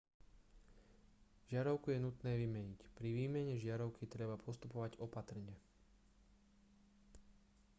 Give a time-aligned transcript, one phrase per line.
[1.49, 5.53] žiarovku je nutné vymeniť pri výmene žiarovky treba postupovať opatrne